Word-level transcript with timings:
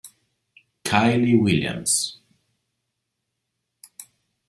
Kyle 0.83 1.37
Williams 1.37 2.17